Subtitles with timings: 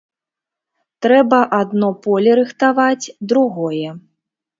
[1.05, 3.93] Трэба адно поле рыхтаваць, другое.